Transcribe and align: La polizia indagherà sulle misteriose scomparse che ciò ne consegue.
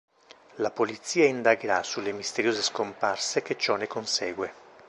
La 0.55 0.71
polizia 0.71 1.27
indagherà 1.27 1.83
sulle 1.83 2.11
misteriose 2.11 2.63
scomparse 2.63 3.43
che 3.43 3.55
ciò 3.55 3.75
ne 3.75 3.85
consegue. 3.85 4.51